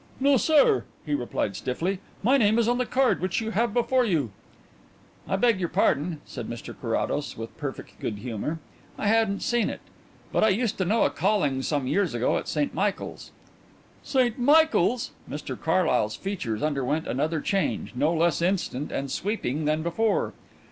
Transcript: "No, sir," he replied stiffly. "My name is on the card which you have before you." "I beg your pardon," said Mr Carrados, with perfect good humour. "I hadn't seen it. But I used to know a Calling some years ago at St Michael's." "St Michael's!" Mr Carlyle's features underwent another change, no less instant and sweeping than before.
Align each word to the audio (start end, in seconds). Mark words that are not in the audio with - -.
"No, 0.19 0.35
sir," 0.35 0.85
he 1.05 1.13
replied 1.13 1.55
stiffly. 1.55 1.99
"My 2.23 2.35
name 2.35 2.57
is 2.57 2.67
on 2.67 2.79
the 2.79 2.87
card 2.87 3.21
which 3.21 3.39
you 3.39 3.51
have 3.51 3.71
before 3.71 4.03
you." 4.03 4.31
"I 5.27 5.35
beg 5.35 5.59
your 5.59 5.69
pardon," 5.69 6.21
said 6.25 6.49
Mr 6.49 6.73
Carrados, 6.75 7.37
with 7.37 7.55
perfect 7.59 7.99
good 7.99 8.15
humour. 8.17 8.57
"I 8.97 9.05
hadn't 9.09 9.41
seen 9.41 9.69
it. 9.69 9.81
But 10.31 10.43
I 10.43 10.49
used 10.49 10.79
to 10.79 10.85
know 10.85 11.03
a 11.03 11.11
Calling 11.11 11.61
some 11.61 11.85
years 11.85 12.15
ago 12.15 12.39
at 12.39 12.47
St 12.47 12.73
Michael's." 12.73 13.29
"St 14.01 14.39
Michael's!" 14.39 15.11
Mr 15.29 15.55
Carlyle's 15.55 16.15
features 16.15 16.63
underwent 16.63 17.05
another 17.07 17.39
change, 17.39 17.93
no 17.93 18.11
less 18.11 18.41
instant 18.41 18.91
and 18.91 19.11
sweeping 19.11 19.65
than 19.65 19.83
before. 19.83 20.33